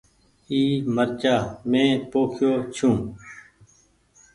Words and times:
اي 0.49 0.61
مرچآ 0.95 1.35
مين 1.69 1.89
پوکيو 2.11 2.53
ڇون۔ 2.75 2.95